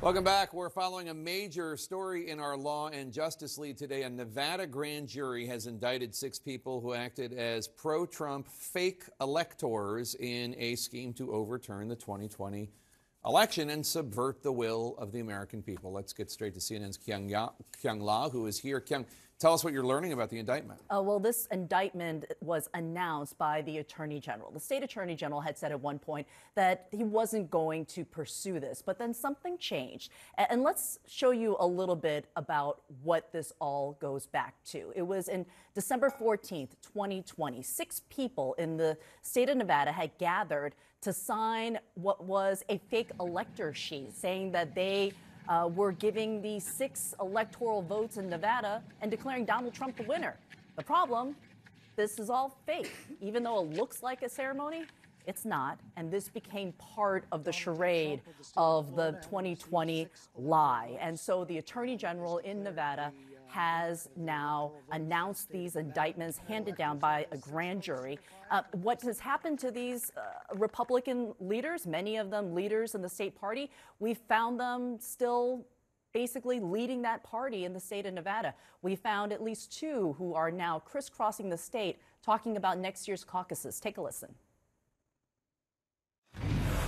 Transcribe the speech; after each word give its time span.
Welcome 0.00 0.22
back. 0.22 0.54
We're 0.54 0.70
following 0.70 1.08
a 1.08 1.14
major 1.14 1.76
story 1.76 2.30
in 2.30 2.38
our 2.38 2.56
Law 2.56 2.86
and 2.88 3.12
Justice 3.12 3.58
Lead 3.58 3.76
today. 3.76 4.04
A 4.04 4.10
Nevada 4.10 4.64
grand 4.64 5.08
jury 5.08 5.44
has 5.46 5.66
indicted 5.66 6.14
six 6.14 6.38
people 6.38 6.80
who 6.80 6.94
acted 6.94 7.32
as 7.32 7.66
pro 7.66 8.06
Trump 8.06 8.46
fake 8.48 9.02
electors 9.20 10.14
in 10.20 10.54
a 10.56 10.76
scheme 10.76 11.12
to 11.14 11.32
overturn 11.32 11.88
the 11.88 11.96
2020 11.96 12.70
election 13.26 13.70
and 13.70 13.84
subvert 13.84 14.40
the 14.44 14.52
will 14.52 14.94
of 14.98 15.10
the 15.10 15.18
American 15.18 15.62
people. 15.62 15.90
Let's 15.92 16.12
get 16.12 16.30
straight 16.30 16.54
to 16.54 16.60
CNN's 16.60 16.96
Kyung, 16.96 17.28
ya- 17.28 17.50
Kyung 17.82 17.98
Lah, 18.00 18.30
who 18.30 18.46
is 18.46 18.56
here. 18.56 18.80
Kyung, 18.80 19.04
tell 19.38 19.54
us 19.54 19.62
what 19.62 19.72
you're 19.72 19.84
learning 19.84 20.12
about 20.12 20.30
the 20.30 20.38
indictment. 20.38 20.80
Uh, 20.94 21.00
well, 21.00 21.20
this 21.20 21.46
indictment 21.52 22.24
was 22.40 22.68
announced 22.74 23.38
by 23.38 23.62
the 23.62 23.78
Attorney 23.78 24.20
General. 24.20 24.50
The 24.50 24.60
state 24.60 24.82
Attorney 24.82 25.14
General 25.14 25.40
had 25.40 25.56
said 25.56 25.70
at 25.70 25.80
one 25.80 25.98
point 25.98 26.26
that 26.54 26.88
he 26.90 27.04
wasn't 27.04 27.50
going 27.50 27.84
to 27.86 28.04
pursue 28.04 28.58
this, 28.58 28.82
but 28.84 28.98
then 28.98 29.14
something 29.14 29.56
changed. 29.58 30.10
And 30.36 30.62
let's 30.62 30.98
show 31.06 31.30
you 31.30 31.56
a 31.60 31.66
little 31.66 31.96
bit 31.96 32.26
about 32.36 32.82
what 33.02 33.32
this 33.32 33.52
all 33.60 33.96
goes 34.00 34.26
back 34.26 34.54
to. 34.66 34.92
It 34.96 35.02
was 35.02 35.28
in 35.28 35.46
December 35.74 36.10
14th, 36.10 36.70
2020. 36.82 37.62
Six 37.62 38.02
people 38.10 38.54
in 38.54 38.76
the 38.76 38.96
state 39.22 39.48
of 39.48 39.56
Nevada 39.56 39.92
had 39.92 40.10
gathered 40.18 40.74
to 41.00 41.12
sign 41.12 41.78
what 41.94 42.24
was 42.24 42.64
a 42.68 42.78
fake 42.90 43.10
elector 43.20 43.72
sheet 43.72 44.12
saying 44.16 44.50
that 44.52 44.74
they 44.74 45.12
uh, 45.48 45.68
were 45.74 45.92
giving 45.92 46.42
the 46.42 46.60
six 46.60 47.14
electoral 47.20 47.82
votes 47.82 48.16
in 48.16 48.28
Nevada 48.28 48.82
and 49.00 49.10
declaring 49.10 49.44
Donald 49.44 49.74
Trump 49.74 49.96
the 49.96 50.02
winner. 50.04 50.36
The 50.76 50.82
problem, 50.84 51.34
this 51.96 52.18
is 52.18 52.30
all 52.30 52.56
fake. 52.66 52.92
Even 53.20 53.42
though 53.42 53.60
it 53.62 53.70
looks 53.74 54.02
like 54.02 54.22
a 54.22 54.28
ceremony, 54.28 54.84
it's 55.26 55.44
not. 55.44 55.78
And 55.96 56.10
this 56.10 56.28
became 56.28 56.72
part 56.72 57.24
of 57.32 57.44
the 57.44 57.52
charade 57.52 58.22
of 58.56 58.96
the 58.96 59.12
2020 59.22 60.08
lie. 60.36 60.96
And 61.00 61.18
so 61.18 61.44
the 61.44 61.58
Attorney 61.58 61.96
General 61.96 62.38
in 62.38 62.62
Nevada 62.62 63.12
has 63.48 64.08
now 64.16 64.72
announced 64.92 65.50
these 65.50 65.76
indictments 65.76 66.38
handed 66.48 66.76
down 66.76 66.98
by 66.98 67.26
a 67.32 67.36
grand 67.36 67.82
jury. 67.82 68.18
Uh, 68.50 68.62
what 68.72 69.00
has 69.02 69.18
happened 69.18 69.58
to 69.58 69.70
these 69.70 70.12
uh, 70.16 70.54
Republican 70.54 71.34
leaders, 71.40 71.86
many 71.86 72.16
of 72.16 72.30
them 72.30 72.54
leaders 72.54 72.94
in 72.94 73.02
the 73.02 73.08
state 73.08 73.34
party, 73.34 73.70
we 73.98 74.14
found 74.14 74.60
them 74.60 74.98
still 75.00 75.66
basically 76.12 76.58
leading 76.60 77.02
that 77.02 77.22
party 77.22 77.64
in 77.64 77.72
the 77.72 77.80
state 77.80 78.06
of 78.06 78.14
Nevada. 78.14 78.54
We 78.82 78.96
found 78.96 79.32
at 79.32 79.42
least 79.42 79.76
two 79.78 80.14
who 80.18 80.34
are 80.34 80.50
now 80.50 80.78
crisscrossing 80.80 81.48
the 81.48 81.58
state 81.58 81.98
talking 82.22 82.56
about 82.56 82.78
next 82.78 83.06
year's 83.06 83.24
caucuses. 83.24 83.78
Take 83.80 83.98
a 83.98 84.02
listen. 84.02 84.34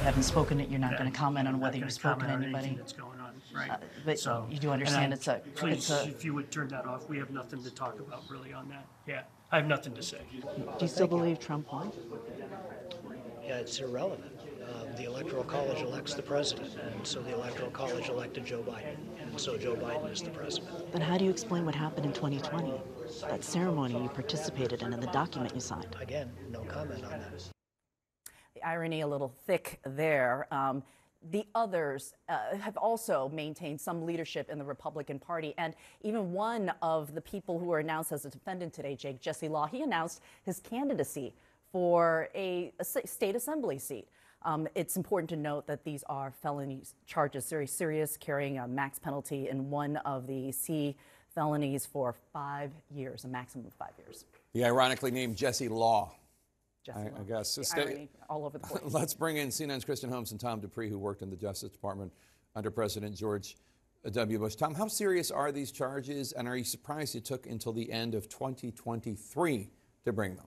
You 0.01 0.06
haven't 0.06 0.23
spoken 0.23 0.61
it, 0.61 0.70
you're 0.70 0.81
not 0.81 0.97
going 0.97 1.12
to 1.12 1.17
comment 1.17 1.47
on 1.47 1.61
whether 1.61 1.77
you've 1.77 1.93
spoken 1.93 2.20
to 2.20 2.27
comment 2.27 2.47
on 2.47 2.55
anything 2.55 2.56
anybody. 2.70 2.77
that's 2.79 2.93
going 2.95 3.20
on, 3.20 3.34
right? 3.55 3.70
Uh, 3.70 3.77
but 4.07 4.19
So- 4.19 4.47
you 4.51 4.59
do 4.59 4.70
and 4.70 4.81
understand 4.81 5.12
I- 5.12 5.17
it's 5.17 5.29
a- 5.29 5.42
Please, 5.55 5.75
it's 5.77 5.91
a- 5.91 6.09
if 6.09 6.25
you 6.25 6.33
would 6.33 6.51
turn 6.51 6.69
that 6.69 6.87
off, 6.87 7.07
we 7.11 7.19
have 7.19 7.29
nothing 7.31 7.62
to 7.62 7.70
talk 7.70 8.01
about 8.01 8.23
really 8.31 8.55
on 8.55 8.70
that. 8.70 8.87
Yeah, 9.07 9.25
I 9.53 9.57
have 9.57 9.67
nothing 9.67 9.92
to 9.95 10.03
say. 10.03 10.23
Do 10.33 10.65
you 10.81 10.89
still 10.89 11.07
believe 11.07 11.39
Trump 11.39 11.70
won? 11.70 11.92
Yeah, 13.45 13.59
it's 13.59 13.79
irrelevant. 13.79 14.41
Um, 14.75 14.97
the 14.97 15.05
Electoral 15.05 15.45
College 15.45 15.83
elects 15.83 16.14
the 16.14 16.23
president, 16.23 16.75
and 16.77 17.07
so 17.07 17.20
the 17.20 17.35
Electoral 17.35 17.70
College 17.70 18.09
elected 18.09 18.47
Joe 18.47 18.62
Biden, 18.62 18.97
and 19.20 19.39
so 19.39 19.59
Joe 19.59 19.75
Biden 19.75 20.11
is 20.11 20.23
the 20.23 20.31
president. 20.31 20.92
Then 20.92 21.03
how 21.03 21.19
do 21.19 21.25
you 21.27 21.31
explain 21.31 21.67
what 21.67 21.75
happened 21.75 22.07
in 22.07 22.12
2020? 22.14 22.73
That 23.29 23.45
ceremony 23.45 24.01
you 24.03 24.09
participated 24.09 24.81
in 24.83 24.95
and 24.95 25.03
the 25.03 25.09
document 25.09 25.55
you 25.55 25.61
signed? 25.61 25.95
Again, 26.01 26.33
no 26.51 26.61
comment 26.64 27.05
on 27.05 27.11
that. 27.11 27.51
Irony 28.62 29.00
a 29.00 29.06
little 29.06 29.33
thick 29.47 29.80
there. 29.84 30.47
Um, 30.50 30.83
the 31.30 31.47
others 31.55 32.14
uh, 32.28 32.56
have 32.56 32.77
also 32.77 33.30
maintained 33.33 33.80
some 33.80 34.06
leadership 34.06 34.48
in 34.48 34.58
the 34.58 34.64
Republican 34.64 35.19
Party. 35.19 35.55
And 35.58 35.75
even 36.02 36.33
one 36.33 36.72
of 36.80 37.14
the 37.14 37.20
people 37.20 37.58
who 37.58 37.67
were 37.67 37.78
announced 37.78 38.12
as 38.12 38.25
a 38.25 38.30
defendant 38.30 38.72
today, 38.72 38.97
Jake 38.97 39.20
Jesse 39.20 39.48
Law, 39.48 39.67
he 39.67 39.83
announced 39.83 40.22
his 40.45 40.61
candidacy 40.61 41.35
for 41.73 42.29
a 42.35 42.73
state 43.05 43.36
assembly 43.36 43.79
seat. 43.79 44.08
Um, 44.42 44.67
it's 44.74 44.96
important 44.96 45.29
to 45.30 45.36
note 45.36 45.67
that 45.67 45.85
these 45.85 46.02
are 46.08 46.30
felony 46.30 46.80
charges, 47.06 47.51
very 47.51 47.67
serious, 47.67 48.17
carrying 48.17 48.58
a 48.58 48.67
max 48.67 48.98
penalty 48.98 49.48
in 49.51 49.68
one 49.68 49.98
of 49.98 50.27
the 50.27 50.51
C 50.52 50.96
felonies 51.35 51.85
for 51.85 52.14
five 52.33 52.70
years, 52.90 53.24
a 53.24 53.29
maximum 53.29 53.67
of 53.67 53.74
five 53.74 53.92
years. 53.98 54.24
The 54.55 54.64
ironically 54.64 55.11
named 55.11 55.36
Jesse 55.36 55.68
Law. 55.68 56.12
Jesse 56.85 56.98
I- 56.98 57.20
I 57.20 57.23
guess. 57.27 57.55
The 57.55 57.64
stay- 57.64 57.80
irony 57.83 58.08
all 58.29 58.45
over 58.46 58.58
the 58.58 58.67
place. 58.67 58.92
Let's 58.92 59.14
bring 59.14 59.36
in 59.36 59.48
CNN's 59.48 59.85
Kristen 59.85 60.11
Holmes 60.11 60.33
and 60.33 60.41
Tom 60.41 60.61
Dupree, 60.61 60.89
who 60.89 60.98
worked 60.98 61.23
in 61.23 61.30
the 61.30 61.36
Justice 61.36 61.70
Department 61.70 62.13
under 62.57 62.70
President 62.70 63.14
George 63.14 63.57
uh, 64.05 64.11
W. 64.11 64.39
Bush. 64.39 64.55
Tom, 64.57 64.74
how 64.74 64.89
serious 64.89 65.30
are 65.30 65.52
these 65.52 65.70
charges, 65.73 66.33
and 66.33 66.48
are 66.48 66.57
you 66.57 66.64
surprised 66.64 67.14
it 67.17 67.24
took 67.24 67.46
until 67.46 67.73
the 67.73 67.91
end 67.92 68.14
of 68.14 68.29
2023 68.29 69.70
to 70.05 70.13
bring 70.13 70.36
them? 70.36 70.46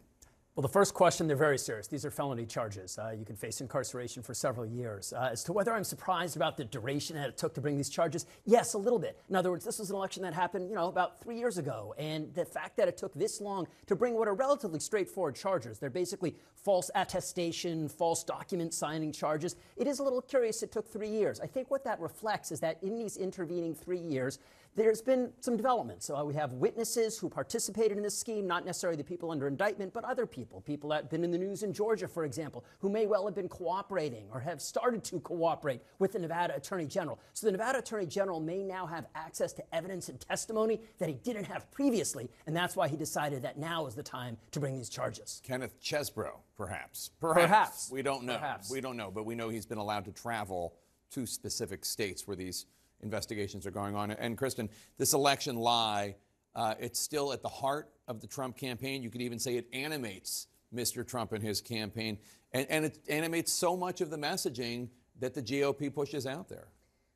Well, 0.56 0.62
the 0.62 0.70
first 0.70 0.94
question, 0.94 1.26
they're 1.26 1.36
very 1.36 1.58
serious. 1.58 1.88
These 1.88 2.06
are 2.06 2.12
felony 2.12 2.46
charges. 2.46 3.00
Uh, 3.00 3.10
you 3.18 3.26
can 3.26 3.36
face 3.36 3.60
incarceration 3.60 4.22
for 4.22 4.36
several 4.36 4.68
years. 4.68 5.12
Uh, 5.12 5.30
as 5.32 5.44
to 5.46 5.54
whether 5.54 5.74
I'm 5.74 5.84
surprised 5.84 6.36
about 6.36 6.58
the 6.58 6.64
duration 6.64 7.16
that 7.16 7.28
it 7.28 7.38
took 7.38 7.56
to 7.56 7.62
bring 7.62 7.76
these 7.76 7.90
charges, 7.90 8.28
yes, 8.46 8.76
a 8.76 8.78
little 8.78 9.00
bit. 9.00 9.20
In 9.30 9.36
other 9.36 9.50
words, 9.50 9.66
this 9.66 9.80
was 9.80 9.90
an 9.90 9.96
election 9.96 10.22
that 10.22 10.36
happened, 10.36 10.70
you 10.70 10.76
know, 10.76 10.90
about 10.90 11.20
three 11.20 11.40
years 11.40 11.58
ago, 11.58 11.96
and 11.98 12.32
the 12.36 12.46
fact 12.46 12.78
that 12.78 12.88
it 12.88 12.98
took 12.98 13.16
this 13.16 13.42
long 13.42 13.68
to 13.88 13.96
bring 13.96 14.14
what 14.14 14.28
are 14.28 14.36
relatively 14.36 14.80
straightforward 14.80 15.36
charges, 15.36 15.80
they're 15.80 15.90
basically 15.90 16.36
false 16.54 16.92
attestation, 16.94 17.90
false 17.90 18.24
document 18.24 18.76
signing 18.76 19.12
charges. 19.12 19.56
It 19.76 19.88
is 19.88 19.98
a 19.98 20.04
little 20.04 20.22
curious 20.22 20.62
it 20.62 20.72
took 20.72 20.88
three 20.88 21.10
years. 21.10 21.40
I 21.40 21.48
think 21.48 21.72
what 21.72 21.84
that 21.86 22.00
reflects 22.00 22.52
is 22.52 22.60
that 22.60 22.78
in 22.84 22.96
these 22.96 23.18
intervening 23.18 23.74
three 23.74 23.98
years, 23.98 24.38
there's 24.76 25.02
been 25.02 25.32
some 25.40 25.56
developments. 25.56 26.06
So 26.06 26.16
uh, 26.16 26.24
we 26.24 26.34
have 26.34 26.54
witnesses 26.54 27.18
who 27.18 27.30
participated 27.30 27.98
in 27.98 28.04
this 28.04 28.18
scheme, 28.18 28.48
not 28.48 28.66
necessarily 28.66 28.98
the 28.98 29.04
people 29.04 29.32
under 29.32 29.48
indictment, 29.48 29.94
but 29.94 30.04
other 30.04 30.26
people, 30.26 30.62
people 30.62 30.90
that 30.90 31.04
have 31.04 31.10
been 31.10 31.24
in 31.24 31.32
the 31.32 31.38
news 31.38 31.64
in 31.64 31.74
Georgia, 31.74 32.08
for 32.08 32.26
example, 32.26 32.66
who 32.80 32.90
may 32.90 33.06
well 33.06 33.26
have 33.26 33.36
been 33.36 33.50
cooperating 33.50 34.26
or 34.32 34.40
have 34.40 34.62
started 34.62 35.04
to 35.04 35.20
cooperate 35.20 35.82
with 36.00 36.14
the 36.14 36.20
Nevada 36.20 36.56
Attorney 36.56 36.88
General. 36.88 37.20
So 37.34 37.46
the 37.46 37.52
Nevada 37.52 37.80
Attorney 37.80 38.08
General 38.08 38.40
may 38.40 38.64
now 38.64 38.86
have 38.88 39.06
access 39.16 39.54
to 39.54 39.76
evidence 39.76 40.10
and 40.10 40.20
testimony 40.20 40.80
that 40.98 41.10
he 41.10 41.16
didn't 41.16 41.46
have 41.46 41.70
previously, 41.72 42.30
and 42.48 42.56
that's 42.56 42.76
why 42.76 42.88
he 42.88 42.98
decided 42.98 43.42
that 43.44 43.58
now 43.58 43.86
is 43.86 43.96
the 43.96 44.04
time 44.04 44.38
to 44.52 44.60
bring 44.60 44.76
these 44.76 44.90
charges. 44.90 45.42
Kenneth 45.46 45.80
Chesebro, 45.82 46.38
perhaps. 46.58 47.12
Perhaps. 47.20 47.92
We 47.92 48.02
don't 48.02 48.24
know. 48.24 48.38
Perhaps. 48.38 48.72
We 48.72 48.82
don't 48.82 48.98
know, 48.98 49.12
but 49.12 49.26
we 49.26 49.36
know 49.36 49.50
he's 49.50 49.66
been 49.66 49.78
allowed 49.78 50.06
to 50.06 50.12
travel 50.12 50.76
to 51.12 51.28
specific 51.28 51.86
states 51.86 52.28
where 52.28 52.36
these 52.36 52.66
investigations 53.04 53.66
are 53.68 53.72
going 53.72 53.96
on. 53.96 54.12
And 54.12 54.38
Kristen, 54.38 54.70
this 54.98 55.14
election 55.14 55.56
lie, 55.56 56.16
uh, 56.56 56.76
it's 56.80 57.00
still 57.00 57.34
at 57.34 57.42
the 57.42 57.50
heart 57.50 57.90
of 58.08 58.22
the 58.22 58.28
Trump 58.28 58.58
campaign. 58.58 59.04
You 59.04 59.10
could 59.10 59.22
even 59.22 59.40
say 59.40 59.58
it 59.58 59.68
animates 59.74 60.48
Mr. 60.74 61.06
Trump 61.06 61.34
and 61.34 61.44
his 61.44 61.62
campaign, 61.62 62.18
and, 62.52 62.66
and 62.70 62.86
it 62.86 63.00
animates 63.08 63.52
so 63.54 63.78
much 63.78 64.02
of 64.02 64.10
the 64.10 64.18
messaging 64.18 64.90
that 65.20 65.34
the 65.34 65.42
GOP 65.42 65.94
pushes 65.94 66.26
out 66.26 66.50
there. 66.50 66.68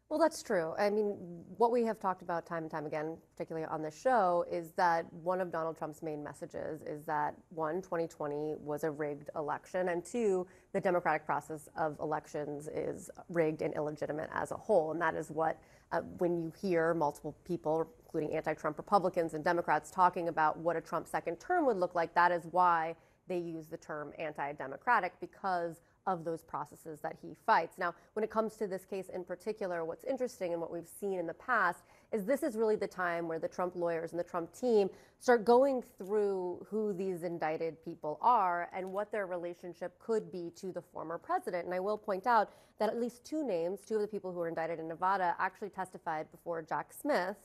Well, 0.09 0.19
that's 0.19 0.41
true. 0.41 0.73
I 0.79 0.89
mean, 0.89 1.17
what 1.57 1.69
we 1.69 1.83
have 1.83 1.99
talked 1.99 2.21
about 2.21 2.45
time 2.45 2.63
and 2.63 2.71
time 2.71 2.85
again, 2.85 3.17
particularly 3.33 3.67
on 3.67 3.81
this 3.81 3.99
show, 3.99 4.45
is 4.49 4.71
that 4.77 5.11
one 5.11 5.41
of 5.41 5.51
Donald 5.51 5.77
Trump's 5.77 6.01
main 6.01 6.23
messages 6.23 6.81
is 6.83 7.03
that 7.05 7.35
one, 7.49 7.81
2020 7.81 8.55
was 8.57 8.85
a 8.85 8.91
rigged 8.91 9.29
election, 9.35 9.89
and 9.89 10.05
two, 10.05 10.47
the 10.71 10.79
democratic 10.79 11.25
process 11.25 11.67
of 11.75 11.99
elections 11.99 12.69
is 12.69 13.09
rigged 13.27 13.61
and 13.61 13.73
illegitimate 13.73 14.29
as 14.33 14.51
a 14.51 14.55
whole. 14.55 14.93
And 14.93 15.01
that 15.01 15.13
is 15.13 15.29
what, 15.29 15.59
uh, 15.91 15.99
when 16.19 16.41
you 16.41 16.53
hear 16.61 16.93
multiple 16.93 17.35
people, 17.43 17.85
including 18.05 18.33
anti 18.33 18.53
Trump 18.53 18.77
Republicans 18.77 19.33
and 19.33 19.43
Democrats, 19.43 19.91
talking 19.91 20.29
about 20.29 20.57
what 20.57 20.77
a 20.77 20.81
Trump 20.81 21.05
second 21.09 21.37
term 21.37 21.65
would 21.65 21.77
look 21.77 21.95
like, 21.95 22.15
that 22.15 22.31
is 22.31 22.47
why 22.51 22.95
they 23.27 23.39
use 23.39 23.67
the 23.67 23.77
term 23.77 24.13
anti 24.17 24.53
democratic 24.53 25.19
because 25.19 25.81
of 26.07 26.23
those 26.23 26.41
processes 26.41 26.99
that 27.01 27.15
he 27.21 27.35
fights. 27.45 27.77
Now, 27.77 27.93
when 28.13 28.23
it 28.23 28.31
comes 28.31 28.55
to 28.55 28.65
this 28.65 28.85
case 28.85 29.09
in 29.13 29.23
particular, 29.23 29.85
what's 29.85 30.05
interesting 30.05 30.53
and 30.53 30.61
what 30.61 30.71
we've 30.71 30.87
seen 30.87 31.19
in 31.19 31.27
the 31.27 31.33
past 31.35 31.83
is 32.11 32.25
this 32.25 32.41
is 32.41 32.55
really 32.55 32.77
the 32.77 32.87
time 32.87 33.27
where 33.27 33.37
the 33.37 33.47
Trump 33.47 33.75
lawyers 33.75 34.11
and 34.11 34.19
the 34.19 34.23
Trump 34.23 34.51
team 34.57 34.89
start 35.19 35.45
going 35.45 35.83
through 35.97 36.65
who 36.69 36.93
these 36.93 37.23
indicted 37.23 37.83
people 37.83 38.17
are 38.21 38.69
and 38.73 38.91
what 38.91 39.11
their 39.11 39.27
relationship 39.27 39.99
could 39.99 40.31
be 40.31 40.51
to 40.55 40.71
the 40.71 40.81
former 40.81 41.17
president. 41.17 41.65
And 41.65 41.73
I 41.73 41.79
will 41.79 41.97
point 41.97 42.25
out 42.25 42.51
that 42.79 42.89
at 42.89 42.99
least 42.99 43.25
two 43.25 43.45
names, 43.45 43.81
two 43.85 43.95
of 43.95 44.01
the 44.01 44.07
people 44.07 44.31
who 44.31 44.39
were 44.39 44.47
indicted 44.47 44.79
in 44.79 44.87
Nevada, 44.87 45.35
actually 45.39 45.69
testified 45.69 46.31
before 46.31 46.61
Jack 46.61 46.93
Smith. 46.93 47.35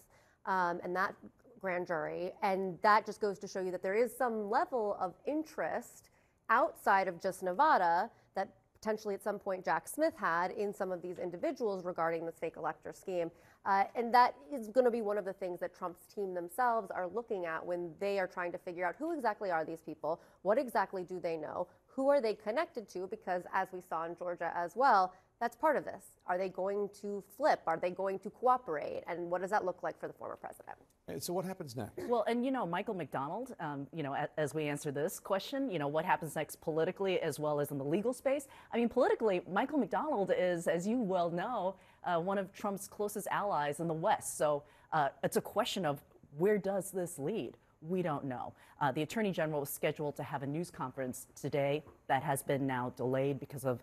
Um, 0.46 0.80
and 0.82 0.94
that 0.96 1.14
grand 1.62 1.86
jury. 1.86 2.32
And 2.42 2.76
that 2.82 3.06
just 3.06 3.20
goes 3.20 3.38
to 3.38 3.48
show 3.48 3.60
you 3.60 3.70
that 3.70 3.82
there 3.82 3.94
is 3.94 4.14
some 4.14 4.50
level 4.50 4.96
of 5.00 5.14
interest 5.26 6.10
outside 6.50 7.08
of 7.08 7.22
just 7.22 7.42
Nevada 7.42 8.10
that 8.34 8.48
potentially 8.82 9.14
at 9.14 9.22
some 9.22 9.38
point 9.38 9.64
Jack 9.64 9.86
Smith 9.86 10.14
had 10.16 10.50
in 10.50 10.74
some 10.74 10.90
of 10.90 11.00
these 11.00 11.18
individuals 11.18 11.84
regarding 11.84 12.26
this 12.26 12.34
fake 12.40 12.54
elector 12.56 12.92
scheme. 12.92 13.30
Uh, 13.64 13.84
and 13.94 14.12
that 14.12 14.34
is 14.52 14.68
going 14.70 14.84
to 14.84 14.90
be 14.90 15.02
one 15.02 15.16
of 15.16 15.24
the 15.24 15.32
things 15.32 15.60
that 15.60 15.72
Trump's 15.72 16.04
team 16.12 16.34
themselves 16.34 16.90
are 16.90 17.06
looking 17.06 17.46
at 17.46 17.64
when 17.64 17.92
they 18.00 18.18
are 18.18 18.26
trying 18.26 18.50
to 18.50 18.58
figure 18.58 18.84
out 18.84 18.96
who 18.98 19.12
exactly 19.12 19.52
are 19.52 19.64
these 19.64 19.80
people, 19.80 20.20
what 20.42 20.58
exactly 20.58 21.04
do 21.04 21.20
they 21.20 21.36
know, 21.36 21.68
who 21.86 22.08
are 22.08 22.20
they 22.20 22.34
connected 22.34 22.88
to, 22.88 23.06
because 23.06 23.44
as 23.54 23.68
we 23.72 23.80
saw 23.80 24.04
in 24.04 24.16
Georgia 24.16 24.50
as 24.56 24.74
well, 24.74 25.14
That's 25.42 25.56
part 25.56 25.76
of 25.76 25.84
this. 25.84 26.04
Are 26.28 26.38
they 26.38 26.48
going 26.48 26.88
to 27.00 27.20
flip? 27.36 27.62
Are 27.66 27.76
they 27.76 27.90
going 27.90 28.20
to 28.20 28.30
cooperate? 28.30 29.02
And 29.08 29.28
what 29.28 29.40
does 29.40 29.50
that 29.50 29.64
look 29.64 29.82
like 29.82 29.98
for 29.98 30.06
the 30.06 30.12
former 30.12 30.36
president? 30.36 30.78
So 31.20 31.32
what 31.32 31.44
happens 31.44 31.74
next? 31.76 31.98
Well, 32.06 32.24
and 32.28 32.44
you 32.44 32.52
know, 32.52 32.64
Michael 32.64 32.94
McDonald, 32.94 33.52
um, 33.58 33.88
you 33.92 34.04
know, 34.04 34.14
as 34.36 34.54
we 34.54 34.68
answer 34.68 34.92
this 34.92 35.18
question, 35.18 35.68
you 35.68 35.80
know, 35.80 35.88
what 35.88 36.04
happens 36.04 36.36
next 36.36 36.60
politically 36.60 37.18
as 37.18 37.40
well 37.40 37.58
as 37.58 37.72
in 37.72 37.78
the 37.78 37.84
legal 37.84 38.12
space? 38.12 38.46
I 38.72 38.76
mean, 38.76 38.88
politically, 38.88 39.42
Michael 39.50 39.78
McDonald 39.78 40.30
is, 40.38 40.68
as 40.68 40.86
you 40.86 40.98
well 40.98 41.28
know, 41.28 41.74
uh, 42.04 42.20
one 42.20 42.38
of 42.38 42.52
Trump's 42.52 42.86
closest 42.86 43.26
allies 43.32 43.80
in 43.80 43.88
the 43.88 43.94
West. 43.94 44.38
So 44.38 44.62
uh, 44.92 45.08
it's 45.24 45.38
a 45.38 45.40
question 45.40 45.84
of 45.84 46.04
where 46.38 46.56
does 46.56 46.92
this 46.92 47.18
lead? 47.18 47.56
We 47.80 48.00
don't 48.00 48.26
know. 48.26 48.52
Uh, 48.80 48.92
the 48.92 49.02
Attorney 49.02 49.32
General 49.32 49.58
was 49.58 49.70
scheduled 49.70 50.14
to 50.18 50.22
have 50.22 50.44
a 50.44 50.46
news 50.46 50.70
conference 50.70 51.26
today. 51.34 51.82
That 52.06 52.22
has 52.22 52.44
been 52.44 52.64
now 52.64 52.92
delayed 52.96 53.40
because 53.40 53.64
of 53.64 53.82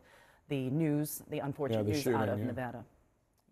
the 0.49 0.69
news, 0.69 1.23
the 1.29 1.39
unfortunate 1.39 1.85
the 1.85 1.91
news 1.91 2.01
shooting, 2.01 2.19
out 2.19 2.29
of 2.29 2.39
yeah. 2.39 2.45
Nevada. 2.45 2.83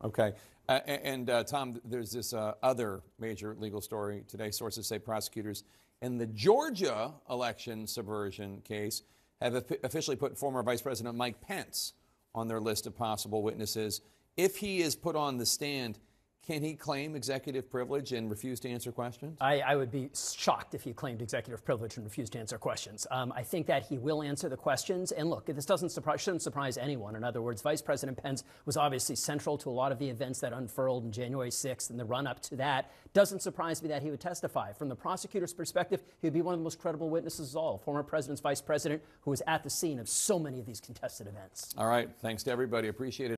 Okay. 0.04 0.34
Uh, 0.68 0.80
and 0.86 1.30
uh, 1.30 1.44
Tom, 1.44 1.80
there's 1.86 2.12
this 2.12 2.34
uh, 2.34 2.54
other 2.62 3.02
major 3.20 3.56
legal 3.58 3.80
story 3.80 4.24
today. 4.28 4.52
Sources 4.52 4.86
say 4.86 5.00
prosecutors 5.00 5.64
in 6.02 6.18
the 6.18 6.26
Georgia 6.28 7.14
election 7.30 7.88
subversion 7.88 8.62
case 8.62 9.04
have 9.42 9.56
offi- 9.56 9.78
officially 9.84 10.18
put 10.18 10.38
former 10.38 10.62
Vice 10.64 10.82
President 10.82 11.16
Mike 11.16 11.40
Pence 11.40 11.94
on 12.36 12.48
their 12.48 12.60
list 12.60 12.86
of 12.86 12.96
possible 12.96 13.42
witnesses. 13.42 14.02
If 14.36 14.58
he 14.58 14.82
is 14.82 14.96
put 14.96 15.16
on 15.16 15.38
the 15.38 15.46
stand, 15.46 16.00
can 16.48 16.64
he 16.64 16.76
claim 16.76 17.14
executive 17.14 17.70
privilege 17.70 18.14
and 18.14 18.30
refuse 18.30 18.62
to 18.62 18.70
answer 18.70 18.90
questions? 18.94 19.38
I, 19.42 19.60
I 19.60 19.76
would 19.76 19.92
be 19.92 20.10
shocked 20.16 20.74
if 20.76 20.82
he 20.82 20.94
claimed 20.94 21.22
executive 21.22 21.66
privilege 21.66 21.98
and 21.98 22.06
refused 22.06 22.32
to 22.34 22.40
answer 22.40 22.58
questions. 22.58 23.06
Um, 23.12 23.34
I 23.36 23.44
think 23.44 23.68
that 23.68 23.84
he 23.84 23.98
will 23.98 24.24
answer 24.24 24.48
the 24.48 24.56
questions. 24.56 25.12
And 25.12 25.30
look, 25.30 25.46
this 25.46 25.66
doesn't 25.66 25.90
surprise, 25.90 26.22
shouldn't 26.22 26.42
surprise 26.42 26.78
anyone. 26.78 27.18
In 27.18 27.26
other 27.26 27.42
words, 27.42 27.62
Vice 27.62 27.82
President 27.82 28.18
Pence 28.18 28.46
was 28.66 28.78
obviously 28.78 29.18
central 29.18 29.58
to 29.58 29.70
a 29.70 29.72
lot 29.72 29.92
of 29.92 30.00
the 30.00 30.08
events 30.08 30.40
that 30.40 30.54
unfurled 30.54 31.04
on 31.04 31.12
January 31.12 31.50
6th 31.50 31.90
and 31.90 32.00
the 32.00 32.06
run 32.06 32.26
up 32.26 32.42
to 32.44 32.56
that. 32.56 32.92
Doesn't 33.14 33.42
surprise 33.42 33.82
me 33.82 33.90
that 33.90 34.02
he 34.02 34.10
would 34.10 34.22
testify. 34.22 34.72
From 34.72 34.88
the 34.88 34.96
prosecutor's 34.96 35.54
perspective, 35.54 36.02
he 36.22 36.28
would 36.28 36.34
be 36.34 36.42
one 36.42 36.54
of 36.54 36.62
the 36.62 36.64
most 36.64 36.80
credible 36.80 37.10
witnesses 37.10 37.52
of 37.52 37.58
all. 37.58 37.78
Former 37.78 38.04
president's 38.04 38.40
vice 38.40 38.62
president 38.62 39.02
who 39.22 39.32
was 39.32 39.42
at 39.48 39.64
the 39.64 39.70
scene 39.70 40.00
of 40.00 40.08
so 40.08 40.40
many 40.40 40.62
of 40.62 40.66
these 40.66 40.80
contested 40.80 41.28
events. 41.28 41.76
All 41.78 41.88
right. 41.88 42.10
Thanks 42.22 42.44
to 42.44 42.52
everybody. 42.52 42.88
Appreciate 42.88 43.32
it. 43.32 43.36